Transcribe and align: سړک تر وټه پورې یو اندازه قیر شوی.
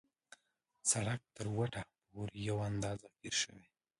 سړک 0.91 1.21
تر 1.35 1.45
وټه 1.57 1.83
پورې 2.09 2.35
یو 2.49 2.57
اندازه 2.69 3.07
قیر 3.19 3.35
شوی. 3.43 3.65